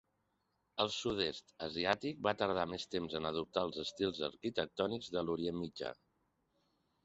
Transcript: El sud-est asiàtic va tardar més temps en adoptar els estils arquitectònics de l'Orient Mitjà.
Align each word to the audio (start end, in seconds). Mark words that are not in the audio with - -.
El 0.85 0.87
sud-est 0.95 1.53
asiàtic 1.65 2.23
va 2.29 2.33
tardar 2.41 2.65
més 2.73 2.87
temps 2.95 3.19
en 3.21 3.29
adoptar 3.33 3.67
els 3.69 3.79
estils 3.87 4.25
arquitectònics 4.31 5.15
de 5.19 5.27
l'Orient 5.29 5.63
Mitjà. 5.65 5.97